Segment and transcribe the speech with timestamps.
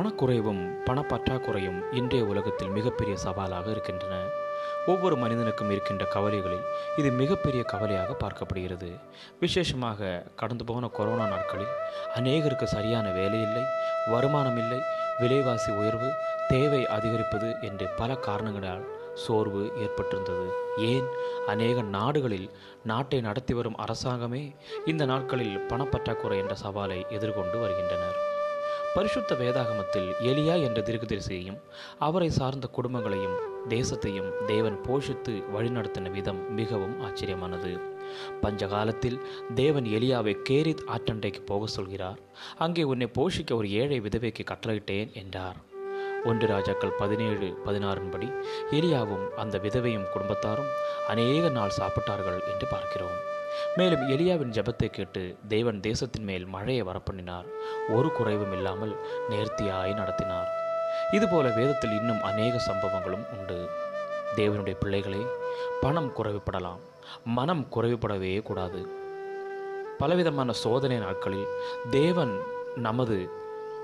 [0.00, 4.24] பணக்குறைவும் பணப்பற்றாக்குறையும் இன்றைய உலகத்தில் மிகப்பெரிய சவாலாக இருக்கின்றன.
[4.86, 6.62] ஒவ்வொரு மனிதனுக்கும் இருக்கின்ற கவலைகளில்
[6.96, 9.00] இது மிகப்பெரிய கவலையாக பார்க்கப்படுகிறது.
[9.40, 11.74] விசேஷமாக கடந்து போன கொரோனா நாட்களில்
[12.14, 13.62] அநேகருக்கு சரியான வேலை இல்லை
[14.06, 14.80] வருமானம் இல்லை
[15.18, 16.12] விலைவாசி உயர்வு
[16.48, 20.48] தேவை அதிகரிப்பது என்று பல காரணங்களால் சோர்வு ஏற்பட்டிருந்தது.
[20.76, 21.04] ஏன்?
[21.46, 22.50] அநேக நாடுகளில்
[22.84, 28.38] நாட்டை நடத்தி வரும் அரசாங்கமே இந்த நாட்களில் பணப்பற்றாக்குறை என்ற சவாலை எதிர்கொண்டு வருகின்றனர்.
[28.94, 31.60] பரிசுத்த வேதாகமத்தில் எலியா என்ற தீர்க்கதரிசியையும்
[31.98, 33.36] அவரை சார்ந்த குடும்பங்களையும்
[33.68, 37.80] தேசத்தையும் தேவன் போஷித்து வழிநடத்தின விதம் மிகவும் ஆச்சரியமானது.
[38.42, 39.20] பஞ்சகாலத்தில்
[39.54, 42.18] தேவன் எலியாவை கேரித் ஆற்றண்டைக்கு போக சொல்கிறார்.
[42.58, 45.68] அங்கே உன்னை போஷிக்க ஒரு ஏழை விதவைக்கு கட்டளையிட்டேன் என்றார்.
[46.24, 48.28] ஒன்று ராஜாக்கள் பதினேழு பதினாறின்படி
[48.70, 50.70] எலியாவும் அந்த விதவையும் குடும்பத்தாரும்
[51.08, 53.16] அநேக நாள் சாப்பிட்டார்கள் என்று பார்க்கிறோம்.
[53.76, 57.44] மேலும் எலியாவின் ஜெபத்தை கேட்டு தேவன் தேசத்தின் மேல் மழையை வரப்பண்ணினார்.
[57.88, 58.96] ஒரு குறைவும் இல்லாமல்
[59.30, 60.48] நேர்த்தியாய் நடத்தினார்.
[61.10, 63.68] இதுபோல வேதத்தில் இன்னும் அநேக சம்பவங்களும் உண்டு.
[64.36, 65.26] தேவனுடைய பிள்ளைகளே
[65.80, 66.78] பணம் குறைவுபடலாம்.
[67.24, 68.88] மனம் குறைவுபடவே கூடாது.
[69.98, 71.46] பலவிதமான சோதனை நாட்களில்
[71.90, 72.40] தேவன்
[72.76, 73.30] நமது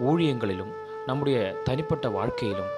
[0.00, 0.72] ஊழியங்களிலும்
[1.06, 2.70] நம்முடைய தனிப்பட்ட வாழ்க்கையிலும்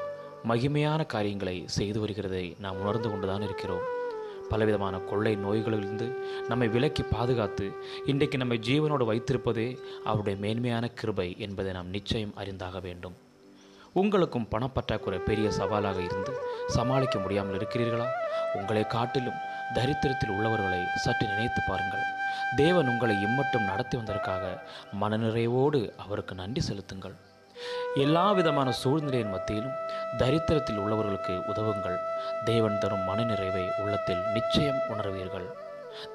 [0.48, 3.82] மகிமையான காரியங்களை செய்து வருகிறதை நாம் உணர்ந்து கொண்டுதான் இருக்கிறோம்.
[4.48, 6.14] பலவிதமான கொள்ளை நோய்களிலிருந்து
[6.48, 7.72] நம்மை விலக்கி பாதுகாத்து
[8.06, 13.16] இன்றைக்கு நம்மை ஜீவனோடு வைத்திருப்பதே அவருடைய மேன்மையான கிருபை என்பதை நாம் நிச்சயம் அறிந்தாக வேண்டும்.
[13.92, 16.32] உங்களுக்கும் பணப்பற்றாக்குறை பெரிய சவாலாக இருந்து
[16.66, 18.06] சமாளிக்க முடியாமல் இருக்கிறீர்களா?
[18.54, 19.42] உங்களை காட்டிலும்
[19.74, 22.00] தரித்திரத்தில் உள்ளவர்களை சற்று நினைத்து பாருங்கள்.
[22.56, 24.60] தேவன் உங்களை இம்மட்டும் நடத்தி வந்ததற்காக
[25.00, 27.14] மனநிறைவோடு அவருக்கு நன்றி செலுத்துங்கள்.
[27.94, 29.72] எல்லா விதமான சூழ்நிலையின் மத்தியிலும்
[30.18, 31.96] தரித்திரத்தில் உள்ளவர்களுக்கு உதவுங்கள்.
[32.44, 35.52] தேவன் தரும் மனநிறைவை உள்ளத்தில் நிச்சயம் உணர்வீர்கள்.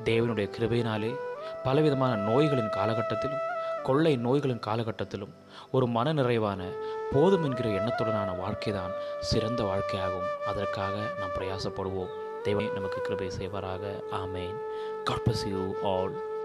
[0.03, 1.15] தேவனுடைய கிருபையினாலே
[1.63, 3.41] பலவிதமான நோய்களின் காலகட்டத்திலும்
[3.83, 5.33] கொள்ளை நோய்களின் காலகட்டத்திலும்
[5.71, 6.63] ஒரு மனநிறைவான
[7.11, 10.47] போதும் என்கிற எண்ணத்துடனான வாழ்க்கைதான் சிறந்த வாழ்க்கையாகும்.
[10.47, 12.09] அதற்காக நாம் பிரயாசப்படுவோம்.
[12.43, 14.03] தேவன் நமக்கு கிருபை செய்வாராக.
[14.11, 14.55] ஆமேன்.
[15.03, 16.35] God you all